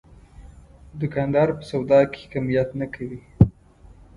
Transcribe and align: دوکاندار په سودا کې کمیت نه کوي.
دوکاندار 0.99 1.49
په 1.57 1.63
سودا 1.69 1.99
کې 2.13 2.21
کمیت 2.31 2.69
نه 2.79 2.87
کوي. 2.93 3.19